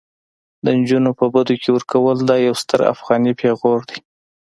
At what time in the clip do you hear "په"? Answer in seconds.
1.19-1.25